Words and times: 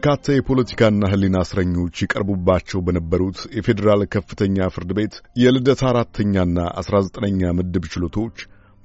በርካታ 0.00 0.34
የፖለቲካና 0.34 1.08
ሕሊና 1.12 1.36
እስረኞች 1.44 1.94
ይቀርቡባቸው 2.02 2.82
በነበሩት 2.86 3.38
የፌዴራል 3.56 4.02
ከፍተኛ 4.12 4.66
ፍርድ 4.74 4.90
ቤት 4.98 5.14
የልደታ 5.42 5.82
አራተኛና 5.90 6.66
አስራ 6.80 6.98
ዘጠነኛ 7.06 7.50
ምድብ 7.56 7.86
ችሎቶች 7.92 8.36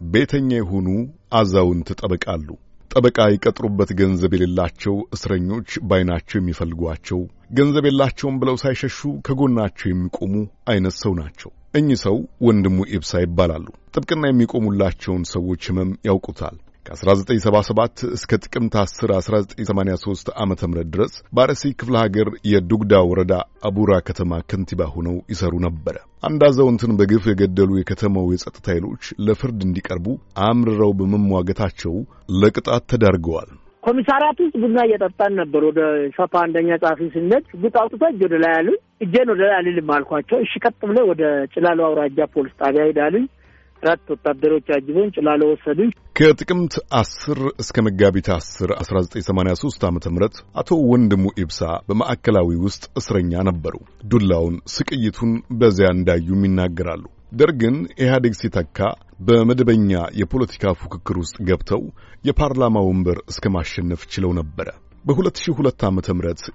ቤተኛ 0.02 0.50
የሆኑ 0.56 0.88
አዛውንት 1.40 1.92
ጠበቃ 2.00 2.26
አሉ። 2.36 2.50
ጠበቃ 2.92 3.28
ይቀጥሩበት 3.30 3.92
ገንዘብ 4.00 4.34
የሌላቸው 4.36 4.96
እስረኞች 5.16 5.70
ባይናቸው 5.90 6.40
የሚፈልጓቸው 6.40 7.22
ገንዘብ 7.58 7.88
የላቸውም 7.90 8.40
ብለው 8.42 8.58
ሳይሸሹ 8.64 9.00
ከጎናቸው 9.28 9.88
የሚቆሙ 9.90 10.34
አይነት 10.68 10.98
ሰው 11.04 11.16
ናቸው። 11.22 11.52
እኚህ 11.76 12.00
ሰው 12.06 12.18
ወንድሙ 12.48 12.80
ኢብሳ 12.94 13.24
ይባላሉ። 13.24 13.68
ጥብቅና 13.94 14.26
የሚቆሙላቸውን 14.30 15.26
ሰዎች 15.32 15.64
ሕመም 15.70 15.94
ያውቁታል። 16.10 16.58
ከ1977 16.86 18.02
እስከ 18.16 18.40
ጥቅምት 18.44 18.74
10 18.80 19.12
1983 19.18 20.32
ዓ 20.36 20.46
ም 20.46 20.56
ድረስ 20.94 21.14
በአርሲ 21.36 21.72
ክፍለ 21.80 21.96
ሀገር 22.04 22.30
የዱግዳ 22.52 22.94
ወረዳ 23.10 23.34
አቡራ 23.70 23.92
ከተማ 24.08 24.42
ከንቲባ 24.50 24.88
ሆነው 24.96 25.16
ይሰሩ 25.34 25.54
ነበረ። 25.66 25.96
አንድ 26.24 26.42
አዛውንትን 26.48 26.96
በግፍ 27.00 27.26
የገደሉ 27.30 27.72
የከተማው 27.78 28.28
የጸጥታ 28.34 28.68
ኃይሎች 28.74 29.04
ለፍርድ 29.28 29.62
እንዲቀርቡ 29.68 30.08
አምርረው 30.48 30.94
በመሟገታቸው 31.00 31.96
ለቅጣት 32.42 32.86
ተዳርገዋል። 32.94 33.52
ኮሚሳሪያት 33.84 34.38
ውስጥ 34.44 34.56
ቡና 34.64 34.78
እየጠጣን 34.88 35.34
ነበር። 35.40 35.62
ወደ 35.70 35.80
ሸፓ 36.16 36.34
አንደኛ 36.44 36.70
ጸሐፊ 36.84 37.10
ስንሄድ 37.16 37.44
ሽጉጥ 37.52 37.74
አውጥቶ 37.82 38.04
እጅ 38.12 38.22
ወደ 38.28 38.36
ላይ 38.44 38.54
አሉኝ። 38.60 38.78
እጄን 39.06 39.32
ወደ 39.34 39.42
ላይ 39.44 39.56
አልልም 39.58 39.90
አልኳቸው። 39.96 40.38
እሺ 40.46 40.54
ቀጥ 40.66 40.80
ብለው 40.90 41.06
ወደ 41.12 41.24
ጭላሎ 41.54 41.80
አውራጃ 41.88 42.28
ፖሊስ 42.36 42.54
ጣቢያ 42.62 42.86
ሄዳሉኝ። 42.90 43.26
አራት 43.84 44.04
ወታደሮች 44.12 44.68
አጅበን 44.74 45.10
ጭላሎ 45.16 45.42
ወሰዱኝ። 45.50 45.90
ከጥቅምት 46.18 46.74
10 46.98 47.42
እስከ 47.64 47.78
መጋቢት 47.88 48.28
10 48.36 48.72
1983 48.78 49.84
ዓ.ም 49.88 50.18
አቶ 50.62 50.70
ወንድሙ 50.92 51.26
ኢብሳ 51.44 51.60
በማዕከላዊ 51.88 52.50
ውስጥ 52.66 52.86
እስረኛ 53.00 53.44
ነበሩ። 53.50 53.76
ዱላውን፣ 54.12 54.56
ስቅይቱን 54.76 55.34
በዚያ 55.60 55.90
እንዳዩም 55.98 56.46
ይናገራሉ። 56.48 57.04
ደርግን 57.34 57.76
ኢህአዴግ 57.98 58.34
ሲተካ 58.40 58.80
በመደበኛ 59.28 59.92
የፖለቲካ 60.20 60.74
ፉክክር 60.82 61.18
ውስጥ 61.22 61.38
ገብተው 61.48 61.84
የፓርላማ 62.26 62.86
ወንበር 62.88 63.20
እስከ 63.32 63.52
ማሸነፍ 63.56 64.02
ችለው 64.14 64.34
ነበረ። 64.40 64.70
በ2002 65.06 65.84
ዓ.ም 65.86 65.98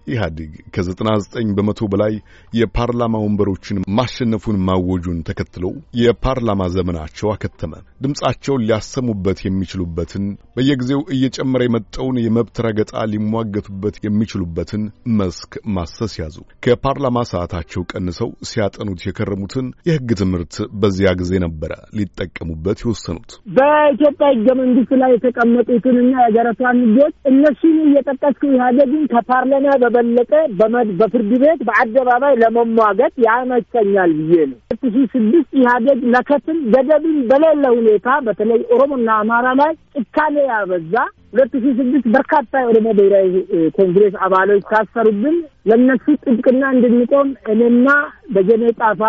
ኢህአዴግ 0.08 0.52
ከ99 0.74 1.50
በመቶ 1.56 1.80
በላይ 1.92 2.14
የፓርላማ 2.52 3.14
ወንበሮችን 3.24 3.78
ማሸነፉን 3.98 4.58
ማወጁን 4.68 5.18
ተከትለው 5.28 5.72
የፓርላማ 6.02 6.62
ዘመናቸው 6.76 7.28
አከተመ። 7.34 7.72
ድምፃቸውን 8.04 8.64
ሊያሰሙበት 8.64 9.38
የሚችሉበትን 9.44 10.24
በየጊዜው 10.56 11.02
እየጨመረ 11.16 11.62
የመጣውን 11.66 12.20
የመብት 12.24 12.56
ረገጣ 12.66 12.94
ሊሟገቱበት 13.12 13.96
የሚችሉበትን 14.06 14.82
መስክ 15.19 15.52
ማሰስ 15.76 16.14
ያዙ። 16.22 16.36
ከፓርላማ 16.64 17.19
ሰዓታቸው 17.32 17.84
ቀንሰው 17.92 18.30
ሲያጠኑት 18.50 19.02
የከረሙትን 19.08 19.69
የሕግ 19.88 20.08
ትምህርት 20.20 20.54
በዚያ 20.80 21.12
ጊዜ 21.20 21.32
ነበረ 21.46 21.64
ሊጠቀሙበት 21.98 22.78
የወሰኑት። 22.84 23.30
በኢትዮጵያ 23.56 24.28
ሕገ 24.32 24.48
መንግስት 24.62 24.92
ላይ 25.02 25.12
የተቀመጡትንና 25.14 26.12
የሀገሪቷን 26.19 26.78
ሕጎች 26.86 27.14
እነሱን 27.30 27.76
እየጠቀስ 28.41 28.50
ኢህአዴግን 28.50 29.05
ከፓርላማ 29.12 29.67
በበለጠ 29.83 30.33
በፍርድ 31.00 31.31
ቤት 31.42 31.61
በአደባባይ 31.69 32.34
ለመሟገት 32.42 33.14
ያመቸኛል 33.27 34.11
ብዬ 34.19 34.33
ነው። 34.50 34.56
ሁለት 34.62 34.83
ሺ 34.94 35.06
ስድስት 35.14 35.50
ኢህአዴግ 35.61 36.00
ለከትም 36.14 36.59
ገደብም 36.75 37.17
በሌለ 37.31 37.64
ሁኔታ 37.78 38.09
በተለይ 38.27 38.61
ኦሮሞና 38.75 39.09
አማራ 39.22 39.47
ላይ 39.61 39.72
ጭካኔ 39.98 40.36
ያበዛ 40.50 40.94
ሁለት 41.33 41.53
ሺ 41.56 41.75
ስድስት 41.81 42.06
በርካታ 42.16 42.53
የኦሮሞ 42.62 42.86
ብሔራዊ 42.99 43.32
ኮንግሬስ 43.78 44.15
አባሎች 44.26 44.62
ታሰሩብን። 44.72 45.37
ለእነሱ 45.70 46.05
ጥብቅና 46.25 46.62
እንድንቆም 46.75 47.31
እኔና 47.55 47.88
ደጀኔ 48.37 48.65
ጣፋ፣ 48.81 49.03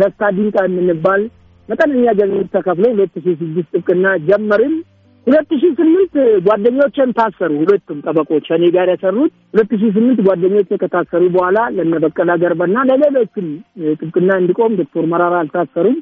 ደስታ 0.00 0.30
ዲንቃ 0.38 0.56
የምንባል 0.66 1.22
መጠነኛ 1.68 2.04
ገንዘብ 2.18 2.46
ተከፍለው 2.54 2.92
ሁለት 2.94 3.14
ሺ 3.18 3.34
ስድስት 3.40 3.68
ጥብቅና 3.74 4.06
ጀመርን። 4.28 4.76
ሁለት 5.28 5.50
ሺ 5.54 5.70
ስምንት 5.78 6.14
ጓደኞችን 6.44 7.10
ታሰሩ። 7.16 7.50
ሁለቱም 7.62 7.98
ጠበቆች 8.04 8.46
እኔ 8.56 8.64
ጋር 8.76 8.88
የሰሩት 8.92 9.32
ሁለት 9.52 9.72
ሺ 9.80 9.90
ስምንት 9.96 10.20
ጓደኞች 10.28 10.70
ከታሰሩ 10.82 11.22
በኋላ 11.34 11.58
ለነ 11.76 11.94
በቀለ 12.04 12.36
ገርባና 12.42 12.84
ለሌሎችም 12.90 13.48
ጥብቅና 13.98 14.30
እንዲቆም 14.40 14.76
ዶክተር 14.80 15.06
መራራ 15.12 15.34
አልታሰሩም። 15.42 15.98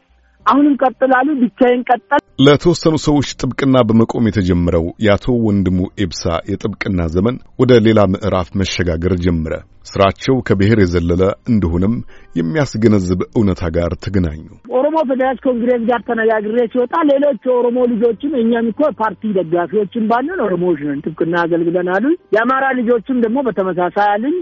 አሁንም 0.46 0.74
ቀጥላሉ። 0.82 1.28
ብቻዬን 1.42 1.80
ቀጠል። 1.88 2.22
ለተወሰኑ 2.46 2.96
ሰዎች 3.06 3.28
ጥብቅና 3.40 3.76
በመቆም 3.88 4.28
የተጀመረው 4.28 4.84
የአቶ 5.06 5.26
ወንድሙ 5.46 5.78
ኢብሳ 6.04 6.22
የጥብቅና 6.50 7.08
ዘመን 7.14 7.38
ወደ 7.62 7.80
ሌላ 7.86 8.00
ምዕራፍ 8.12 8.50
መሸጋገር 8.60 9.14
ጀመረ። 9.24 9.54
ስራቸው 9.86 10.36
ከብሔር 10.48 10.78
የዘለለ 10.82 11.22
እንደሆነም 11.50 11.94
የሚያስገነዝብ 12.36 13.20
እውነታ 13.38 13.62
ጋር 13.76 13.92
ተገናኙ። 14.04 14.40
ኦሮሞ 14.76 14.96
ፌዴራሊስት 15.10 15.40
ኮንግሬስ 15.46 15.82
ጋር 15.90 16.00
ተነጋግሬ 16.08 16.58
ሲወጣ 16.72 16.94
ሌሎች 17.10 17.40
የኦሮሞ 17.48 17.78
ልጆችም 17.92 18.32
እኛም 18.42 18.68
እኮ 18.72 18.80
ፓርቲ 19.00 19.22
ደጋፊዎችን 19.38 20.08
ባለን 20.10 20.42
ኦሮሞዎች 20.46 20.80
ነን 20.88 21.02
ጥብቅና 21.06 21.34
አገልግለን 21.44 21.90
አሉኝ። 21.96 22.16
የአማራ 22.36 22.64
ልጆችም 22.80 23.22
ደግሞ 23.24 23.38
በተመሳሳይ 23.48 24.08
አሉኝ። 24.14 24.36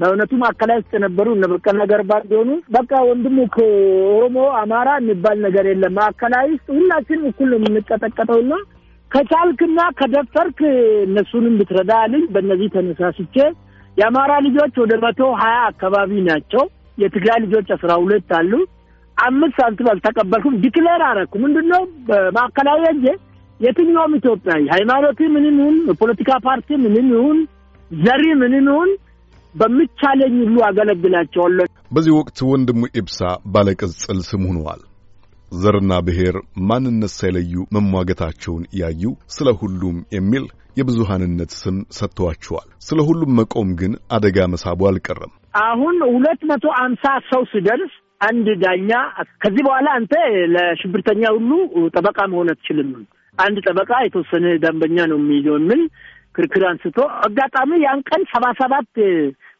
በእውነቱ 0.00 0.32
ማዕከላዊ 0.42 0.80
ውስጥ 0.82 0.92
የነበሩ 0.98 1.28
እነ 1.36 1.44
በቀለ 1.54 1.80
ገርባ 1.92 2.12
ቢሆኑ 2.28 2.50
በቃ 2.76 2.92
ወንድሙ 3.10 3.38
ከኦሮሞ 3.56 4.38
አማራ 4.62 4.88
የሚባል 5.00 5.38
ነገር 5.46 5.66
የለም 5.72 5.94
ማዕከላዊ 6.00 6.48
ውስጥ 6.56 6.68
ሁላችንም 6.78 7.28
እኩል 7.32 7.50
ነው 7.54 7.60
የምንቀጠቀጠውና 7.62 8.52
ከቻልክና 9.10 9.80
ከደፈርክ 9.98 10.60
እነሱንም 11.06 11.58
ብትረዳ 11.58 11.92
አሉኝ። 12.04 12.24
በእነዚህ 12.34 12.68
ተነሳስቼ 12.74 13.36
የአማራ 13.96 14.32
ልጆች 14.46 14.74
ወደ 14.82 14.94
መቶ 15.04 15.20
ሀያ 15.40 15.58
አካባቢ 15.70 16.10
ናቸው። 16.28 16.64
የትግራይ 16.98 17.38
ልጆች 17.44 17.68
አስራ 17.76 17.92
ሁለት 18.02 18.30
አሉ። 18.38 18.52
አምስት 19.16 19.56
ሳንቲም 19.58 19.88
አልተቀበልኩም። 19.92 20.54
declare 20.62 21.02
አረኩ። 21.08 21.32
ምንድን 21.44 21.66
ነው 21.72 21.82
በማዕከላዊ 22.08 22.82
እጄ 22.92 23.04
የትኛውም 23.60 24.16
ኢትዮጵያዊ 24.18 24.62
ሃይማኖት 24.74 25.18
ምንም 25.34 25.56
ይሁን 25.60 25.76
የፖለቲካ 25.90 26.38
ፓርቲ 26.46 26.68
ምንም 26.84 27.08
ይሁን 27.14 27.38
ዘሩ 27.90 28.24
ምንም 28.40 28.66
ይሁን 28.70 28.90
በሚቻለኝ 29.54 30.34
ሁሉ 30.42 30.56
አገለግላቸዋለሁ። 30.68 31.66
በዚህ 31.90 32.12
ወቅት 32.18 32.38
ወንድሙ 32.48 32.82
ኢብሳ 33.00 33.20
ባለቅጽል 33.54 34.20
ስም 34.28 34.42
ሆነዋል። 34.48 34.80
ዘርና 35.56 35.92
ብሔር 36.06 36.36
ማንነት 36.68 37.12
ሳይለዩ 37.16 37.54
መሟገታቸውን 37.76 38.64
ያዩ 38.80 39.02
ስለ 39.34 39.48
ሁሉም 39.60 39.96
የሚል 40.16 40.44
የብዙሃንነት 40.78 41.50
ስም 41.60 41.76
ሰጥተዋቸዋል። 41.98 42.68
ስለ 42.86 43.00
ሁሉም 43.08 43.34
መቆም 43.40 43.68
ግን 43.80 43.92
አደጋ 44.16 44.46
መሳቡ 44.54 44.80
አልቀረም። 44.90 45.32
አሁን 45.64 45.96
ሁለት 46.14 46.40
መቶ 46.50 46.64
አምሳ 46.80 47.04
ሰው 47.30 47.42
ሲደርስ 47.52 47.92
አንድ 48.20 48.46
ዳኛ 48.62 48.90
ከዚህ 49.42 49.62
በኋላ 49.66 49.88
አንተ 49.98 50.12
ለሽብርተኛ 50.54 51.22
ሁሉ 51.36 51.50
ጠበቃ 51.94 52.18
መሆን 52.32 52.50
አትችልም፣ 52.52 52.90
አንድ 53.38 53.56
ጠበቃ 53.66 53.92
የተወሰነ 54.04 54.46
ደንበኛ 54.64 54.96
ነው 55.12 55.18
የሚይዘው 55.20 55.56
የሚል 55.60 55.80
ክርክር 56.36 56.62
አንስቶ 56.68 56.96
አጋጣሚ 57.26 57.70
ያን 57.82 58.00
ቀን 58.08 58.22
ሰባ 58.32 58.44
ሰባት 58.60 58.88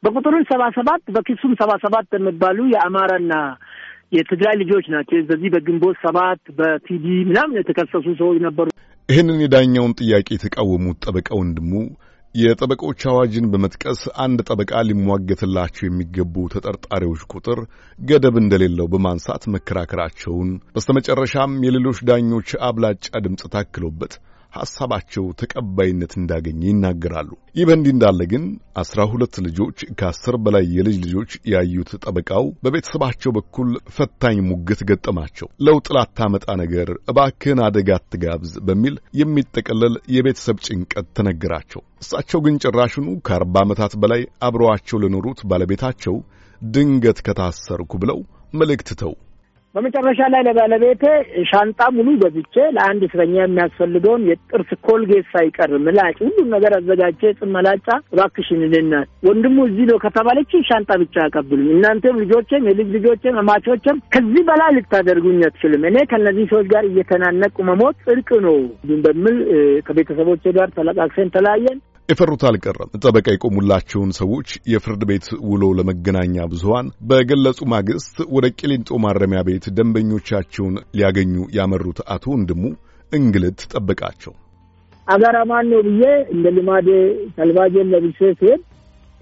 በቁጥሩ 0.03 0.35
ሰባ 0.49 0.63
ሰባት 0.77 1.03
በኪሱም 1.15 1.53
ሰባ 1.61 1.73
ሰባት 1.85 2.09
የሚባሉ 2.17 2.59
የአማራና 2.73 3.35
የትግራይ 4.13 4.55
ልጆች 4.63 4.87
ናቸው። 4.95 5.21
በዚህ 5.29 5.49
በግንቦት 5.55 5.97
ሰባት 6.05 6.43
በቲዲ 6.59 7.07
ምናምን 7.31 7.59
የተከሰሱ 7.61 8.07
ሰዎች 8.21 8.39
ነበሩ። 8.47 8.67
ይህንን 9.09 9.39
የዳኛውን 9.43 9.97
ጥያቄ 10.01 10.29
የተቃወሙት 10.35 10.99
ጠበቃ 11.05 11.29
ወንድሙ 11.39 11.73
የጠበቆች 12.35 13.01
አዋጅን 13.11 13.45
በመጥቀስ 13.51 14.01
አንድ 14.25 14.39
ጠበቃ 14.49 14.73
ሊሟገትላቸው 14.89 15.85
የሚገቡ 15.87 16.45
ተጠርጣሪዎች 16.55 17.21
ቁጥር 17.33 17.59
ገደብ 17.99 18.37
እንደሌለው 18.41 18.87
በማንሳት 18.95 19.45
መከራከራቸውን 19.55 20.49
በስተመጨረሻም 20.75 21.53
የሌሎች 21.67 22.01
ዳኞች 22.09 22.51
አብላጫ 22.69 23.07
ድምፅ 23.27 23.45
ታክሎበት 23.55 24.15
ሐሳባቸው 24.57 25.25
ተቀባይነት 25.41 26.13
እንዳገኘ 26.17 26.61
ይናገራሉ። 26.69 27.31
ይህ 27.57 27.65
በእንዲህ 27.69 27.93
እንዳለ 27.95 28.21
ግን 28.33 28.45
አስራ 28.83 29.01
ሁለት 29.11 29.35
ልጆች 29.47 29.79
ከአስር 29.99 30.37
በላይ 30.45 30.65
የልጅ 30.77 30.97
ልጆች 31.05 31.33
ያዩት 31.53 31.91
ጠበቃው 32.05 32.47
በቤተሰባቸው 32.65 33.33
በኩል 33.37 33.69
ፈታኝ 33.97 34.39
ሙግት 34.49 34.81
ገጠማቸው። 34.91 35.49
ለውጥ 35.67 35.87
ላታመጣ 35.97 36.47
ነገር 36.63 36.91
እባክህን 37.11 37.63
አደጋ 37.67 37.91
አትጋብዝ 37.99 38.55
በሚል 38.69 38.97
የሚጠቀለል 39.21 39.97
የቤተሰብ 40.17 40.59
ጭንቀት 40.69 41.09
ተነገራቸው። 41.19 41.83
እሳቸው 42.05 42.41
ግን 42.47 42.57
ጭራሹኑ 42.65 43.09
ከአርባ 43.27 43.57
ዓመታት 43.65 43.95
በላይ 44.03 44.25
አብረዋቸው 44.45 45.01
ለኖሩት 45.03 45.43
ባለቤታቸው 45.51 46.17
ድንገት 46.63 47.19
ከታሰርኩ 47.27 47.93
ብለው 48.03 48.19
መልእክት 48.55 48.91
ተው 49.01 49.13
በመጨረሻ 49.75 50.21
ላይ 50.33 50.43
ለባለቤቴ 50.47 51.05
ሻንጣ 51.51 51.81
ሙሉ 51.97 52.09
ገዝቼ 52.23 52.55
ለአንድ 52.75 53.03
እስረኛ 53.07 53.35
የሚያስፈልገውን 53.41 54.27
የጥርስ 54.29 54.71
ኮልጌት 54.87 55.27
ሳይቀር 55.33 55.73
ምላጭ፣ 55.85 56.17
ሁሉም 56.25 56.49
ነገር 56.55 56.73
ጽም 57.33 57.51
መላጫ 57.57 57.87
እባክሽን 58.15 58.61
ልናት 58.73 59.09
ወንድሙ 59.29 59.57
እዚህ 59.69 59.87
ነው 59.91 59.99
ከተባለች 60.05 60.53
ሻንጣ 60.69 60.91
ብቻ 61.03 61.15
ያቀብሉኝ። 61.25 61.69
እናንተም 61.75 62.21
ልጆቼም 62.23 62.69
የልጅ 62.69 62.89
ልጆቼም 62.97 63.41
እማቾቼም 63.43 63.99
ከዚህ 64.15 64.45
በላይ 64.49 64.71
ልታደርጉኝ 64.77 65.41
አትችልም። 65.49 65.87
እኔ 65.91 65.97
ከእነዚህ 66.11 66.47
ሰዎች 66.53 66.69
ጋር 66.75 66.87
እየተናነቁ 66.89 67.57
መሞት 67.71 67.99
ጽድቅ 68.07 68.31
ነው 68.47 68.57
በሚል 69.05 69.37
ከቤተሰቦቼ 69.89 70.45
ጋር 70.59 70.71
ተለቃቅሰን 70.79 71.35
ተለያየን። 71.37 71.81
የፈሩት 72.09 72.43
አልቀረም። 72.49 72.91
ጠበቃ 72.99 73.27
የቆሙላቸውን 73.33 74.11
ሰዎች 74.19 74.49
የፍርድ 74.73 75.03
ቤት 75.11 75.27
ውሎ 75.51 75.65
ለመገናኛ 75.79 76.45
ብዙኃን 76.53 76.89
በገለጹ 77.11 77.61
ማግስት 77.73 78.17
ወደ 78.35 78.47
ቂሊንጦ 78.59 78.99
ማረሚያ 79.05 79.41
ቤት 79.49 79.67
ደንበኞቻቸውን 79.77 80.75
ሊያገኙ 80.97 81.35
ያመሩት 81.57 82.01
አቶ 82.15 82.25
ወንድሙ 82.35 82.63
እንግልት 83.13 83.61
ጠበቃቸው። 83.73 84.35
አገር 85.09 85.37
አማን 85.41 85.67
ነው 85.73 85.81
ብዬ 85.89 86.03
እንደ 86.35 86.47
ልማዴ 86.57 86.89
ተልባጄን 87.37 87.91
ለብሼ 87.95 88.21
ሲሄድ 88.39 88.61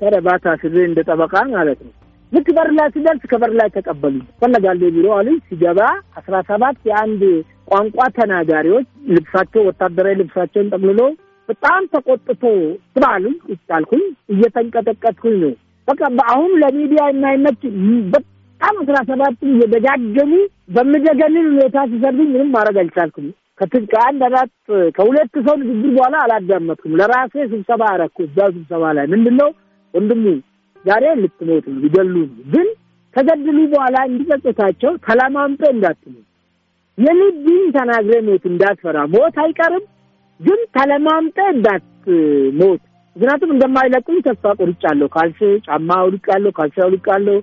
ተረባት 0.00 0.44
አስሬ 0.52 0.76
እንደ 0.88 1.00
ጠበቃ 1.08 1.34
ማለት 1.54 1.80
ነው። 1.86 1.92
ልክ 2.32 2.46
በር 2.56 2.68
ላይ 2.76 2.88
ሲደርስ 2.94 3.24
ከበር 3.30 3.52
ላይ 3.58 3.68
ተቀበሉኝ። 3.74 4.22
ፈለጋለሁ 4.40 4.88
ቢሮ 4.94 5.08
አሉኝ። 5.16 5.38
ሲገባ 5.48 5.80
አስራ 6.18 6.36
ሰባት 6.50 6.78
የአንድ 6.88 7.22
ቋንቋ 7.68 7.98
ተናጋሪዎች 8.16 8.86
ልብሳቸው 9.12 9.62
ወታደራዊ 9.68 10.14
ልብሳቸውን 10.20 10.70
ጠቅልሎ 10.74 11.00
በጣም 11.52 11.82
ተቆጥቶ 11.92 12.42
ስባሉኝ 12.92 13.36
ይቻልኩኝ 13.52 14.02
እየተንቀጠቀጥኩኝ 14.34 15.36
ነው። 15.42 15.52
በቃ 15.88 16.00
አሁን 16.32 16.52
ለሚዲያ 16.62 17.02
የማይመች 17.10 17.62
በጣም 18.14 18.74
አስራ 18.82 18.96
ሰባትን 19.08 19.48
እየደጋገሙ 19.54 20.32
በምደገንን 20.74 21.46
ሁኔታ 21.50 21.78
ሲሰርብኝ 21.90 22.28
ምንም 22.34 22.50
ማድረግ 22.56 22.76
አልቻልኩም። 22.82 23.28
ከአንድ 23.90 24.20
አራት 24.28 24.52
ከሁለት 24.96 25.34
ሰው 25.46 25.56
ንግግር 25.62 25.90
በኋላ 25.96 26.14
አላዳመጥኩም። 26.24 26.96
ለራሴ 27.00 27.34
ስብሰባ 27.50 27.82
አረኩ። 27.92 28.16
እዛው 28.26 28.48
ስብሰባ 28.56 28.92
ላይ 28.98 29.06
ምንድን 29.12 29.36
ነው 29.40 29.50
ወንድሙ 29.94 30.24
ዛሬ 30.84 31.04
ልትሞት 31.20 31.66
ነው 31.70 31.78
ሊገሉ 31.82 32.14
ግን 32.52 32.68
ከገድሉ 33.16 33.58
በኋላ 33.72 33.96
እንዲጸጽታቸው 34.08 34.92
ተለማምጦ 35.06 35.62
እንዳትሙ 35.74 36.14
የልብን 36.98 37.62
ተናግረ 37.76 38.16
ሞት 38.28 38.44
እንዳትፈራ 38.50 38.98
ሞት 39.14 39.36
አይቀርም 39.44 39.84
ግን 40.40 40.60
ተለማምጠ 40.76 41.38
እንዳትሞት። 41.54 42.80
ምክንያቱም 43.16 43.50
እንደማይለቁኝ 43.54 44.18
ተስፋ 44.26 44.44
ቆርጫለሁ። 44.60 45.08
ካልሲ 45.14 45.40
ጫማ 45.66 45.88
አውልቃለሁ፣ 46.00 46.52
ካልሲ 46.58 46.76
አውልቃለሁ 46.84 47.36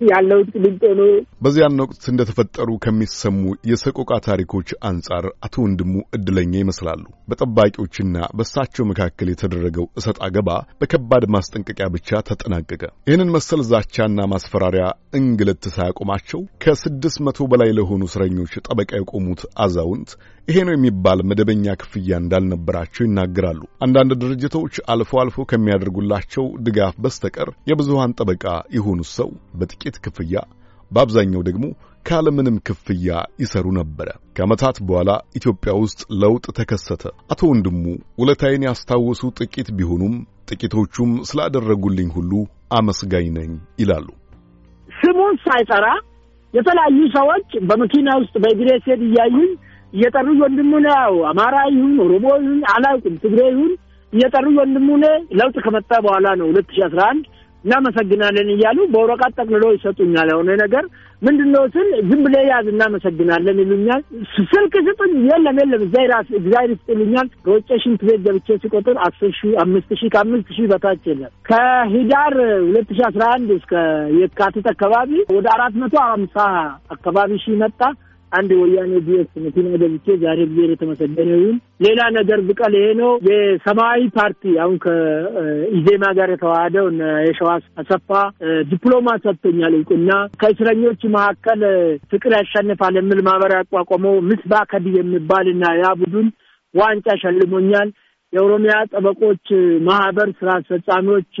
ያለው 0.00 0.40
ቅሊንጦ 0.50 0.82
ነው። 1.00 1.10
በዚያን 1.42 1.80
ወቅት 1.82 2.02
እንደተፈጠሩ 2.10 2.68
ከሚሰሙ 2.84 3.40
የሰቆቃ 3.70 4.10
ታሪኮች 4.26 4.68
አንጻር 4.88 5.24
አቶ 5.46 5.54
ወንድሙ 5.64 5.94
እድለኛ 6.16 6.52
ይመስላሉ። 6.60 7.02
በጠባቂዎችና 7.30 8.16
በእሳቸው 8.38 8.86
መካከል 8.90 9.28
የተደረገው 9.32 9.86
እሰጥ 10.00 10.16
አገባ 10.28 10.50
በከባድ 10.80 11.26
ማስጠንቀቂያ 11.36 11.88
ብቻ 11.96 12.22
ተጠናቀቀ። 12.30 12.82
ይህንን 13.08 13.32
መሰል 13.36 13.62
ዛቻና 13.70 14.26
ማስፈራሪያ 14.34 14.86
እንግልት 15.20 15.64
ሳያቆማቸው 15.76 16.42
ከስድስት 16.64 17.18
መቶ 17.28 17.48
በላይ 17.52 17.72
ለሆኑ 17.78 18.02
እስረኞች 18.10 18.54
ጠበቃ 18.66 18.90
የቆሙት 18.98 19.42
አዛውንት 19.64 20.10
ይሄ 20.48 20.58
ነው 20.66 20.74
የሚባል 20.74 21.18
መደበኛ 21.30 21.74
ክፍያ 21.80 22.16
እንዳልነበራቸው 22.20 23.02
ይናገራሉ። 23.04 23.60
አንዳንድ 23.84 24.12
ድርጅቶች 24.22 24.74
አልፎ 24.92 25.20
አልፎ 25.22 25.44
ከሚያደርጉላቸው 25.50 26.44
ድጋፍ 26.66 26.94
በስተቀር 27.04 27.50
የብዙሃን 27.70 28.14
ጠበቃ 28.18 28.44
የሆኑት 28.76 29.10
ሰው 29.14 29.28
በጥቂት 29.60 29.96
ክፍያ 30.06 30.34
በአብዛኛው 30.90 31.42
ደግሞ 31.48 31.64
ካለምንም 32.06 32.56
ክፍያ 32.68 33.10
ይሰሩ 33.42 33.66
ነበረ። 33.78 34.08
ከዓመታት 34.36 34.76
በኋላ 34.88 35.10
ኢትዮጵያ 35.38 35.72
ውስጥ 35.82 36.00
ለውጥ 36.22 36.44
ተከሰተ። 36.58 37.02
አቶ 37.32 37.40
ወንድሙ 37.50 37.84
ውለታዬን 38.20 38.66
ያስታወሱ 38.68 39.22
ጥቂት 39.40 39.68
ቢሆኑም 39.78 40.14
ጥቂቶቹም 40.50 41.12
ስላደረጉልኝ 41.30 42.08
ሁሉ 42.16 42.32
አመስጋኝ 42.72 43.28
ነኝ 43.38 43.52
ይላሉ። 43.80 44.08
ስሙን 44.88 45.36
ሳይጠራ 45.44 45.86
የተለያዩ 46.54 46.98
ሰዎች 47.14 47.48
በመኪና 47.68 48.08
ውስጥ 48.20 48.34
በእግሬ 48.42 48.70
ስሄድ 48.82 49.02
እያዩኝ 49.06 49.52
እየጠሩ 49.92 50.28
ወንድሙ 50.42 50.72
ነው 50.84 50.94
አማራ 51.30 51.56
ይሁን 51.72 51.94
ኦሮሞ 52.04 52.26
ይሁን 52.38 52.60
አላውቅም፣ 52.74 53.16
ትግሬ 53.22 53.40
ይሁን 53.50 53.72
እየጠሩ 54.12 54.46
ወንድሙ 54.58 54.88
ነው 55.02 55.14
ለውጥ 55.38 55.56
ከመጣ 55.64 55.90
በኋላ 56.04 56.26
ነው 56.40 56.48
ሁለት 56.50 56.68
ሺህ 56.74 56.84
አስራ 56.86 57.02
አንድ 57.12 57.24
እናመሰግናለን 57.64 58.48
እያሉ 58.52 58.78
በወረቀት 58.92 59.32
ጠቅልሎ 59.38 59.64
ይሰጡኛል። 59.74 60.28
የሆነ 60.32 60.50
ነገር 60.62 60.84
ምንድን 61.22 61.48
ነው 61.54 61.64
ስል 61.74 61.88
ዝም 62.08 62.20
ብለህ 62.24 62.44
ያዝ 62.48 62.66
እናመሰግናለን 62.72 63.58
ይሉኛል። 63.62 64.00
ስልክ 64.52 64.74
ስጡኝ፣ 64.86 65.12
የለም 65.28 65.58
የለም 65.62 65.82
እግዚአብሔር 65.84 66.70
ይስጥ 66.72 66.88
ይሉኛል። 66.94 67.28
ከውጭ 67.44 67.68
ሽንት 67.84 68.00
ቤት 68.08 68.20
ገብቼ 68.26 68.56
ሲቆጥር 68.62 68.96
አስር 69.06 69.30
ሺህ 69.38 69.52
አምስት 69.64 69.90
ሺህ 70.00 70.10
ከአምስት 70.14 70.48
ሺህ 70.56 70.66
በታች 70.72 71.04
የለም። 71.10 71.32
ከሂዳር 71.50 72.34
ሁለት 72.66 72.90
ሺህ 72.96 73.04
አስራ 73.10 73.24
አንድ 73.36 73.50
እስከ 73.58 73.72
የካቲት 74.18 74.66
አካባቢ 74.72 75.12
ወደ 75.36 75.46
አራት 75.56 75.76
መቶ 75.82 75.96
ሀምሳ 76.08 76.36
አካባቢ 76.96 77.38
ሺህ 77.44 77.56
መጣ። 77.62 77.80
አንድ 78.32 78.50
ወያኔ 78.60 78.92
ቢኤስ 79.06 79.30
መኪና 79.44 79.68
ገብቼ 79.74 80.14
ዛሬ 80.22 80.38
ጊዜ 80.50 80.60
የተመሰገነ 80.66 81.30
ይሁን። 81.34 81.56
ሌላ 81.84 82.00
ነገር 82.16 82.38
ብቀል 82.48 82.74
ይሄ 82.78 82.86
ነው። 83.00 83.10
የሰማያዊ 83.28 84.04
ፓርቲ 84.16 84.52
አሁን 84.62 84.76
ከኢዜማ 84.84 86.04
ጋር 86.18 86.30
የተዋሃደው 86.32 86.86
የሸዋስ 87.26 87.64
አሰፋ 87.82 88.10
ዲፕሎማ 88.70 89.08
ሰጥቶኛል 89.24 89.74
እውቅና። 89.78 90.10
ከእስረኞች 90.42 91.02
መካከል 91.16 91.60
ፍቅር 92.12 92.34
ያሸንፋል 92.38 92.96
የሚል 93.00 93.20
ማህበር 93.28 93.52
ያቋቋመው 93.58 94.16
ምስባ 94.30 94.62
ከዲ 94.72 94.88
የሚባልና 94.98 95.64
ያ 95.82 95.92
ቡድን 96.00 96.28
ዋንጫ 96.74 97.08
ሸልሞኛል። 97.22 97.88
የኦሮሚያ 98.32 98.74
ጠበቆች 98.92 99.46
ማህበር 99.86 100.28
ስራ 100.38 100.50
አስፈጻሚዎች 100.58 101.32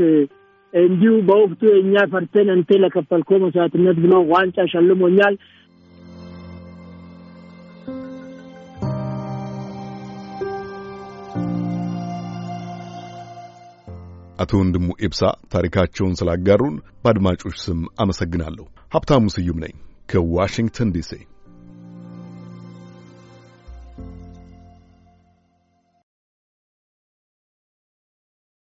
እንዲሁ 0.72 1.12
በወቅቱ 1.28 1.62
የእኛ 1.70 1.94
ፈርተን 2.12 2.48
እንቴ 2.52 2.78
ለከፈልኮ 2.82 3.30
መስዋዕትነት 3.42 3.96
ብሎ 4.04 4.14
ዋንጫ 4.30 4.58
ሸልሞኛል። 4.72 5.34
አቶ 14.38 14.50
ወንድሙ 14.60 14.86
ኤብሳ 15.06 15.22
ታሪካቸውን 15.52 16.16
ስላጋሩን 16.20 16.74
በአድማጮች 17.02 17.56
ስም 17.64 17.80
አመሰግናለሁ። 17.96 18.64
ሀብታሙ 18.94 19.24
ስዩም 19.34 19.58
ነኝ 19.64 19.74
ከዋሽንግተን 20.08 20.90
ዲሲ 20.94 21.10